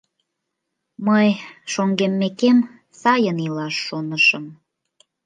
[1.07, 1.29] Мый,
[1.71, 2.57] шоҥгеммекем,
[3.01, 4.45] сайын илаш шонышым.